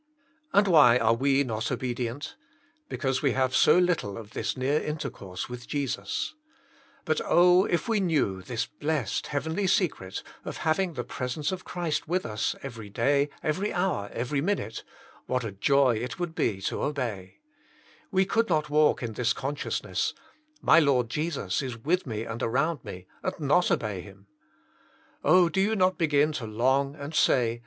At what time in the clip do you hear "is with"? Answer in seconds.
21.61-22.07